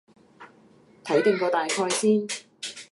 [1.03, 2.27] 睇定個大概先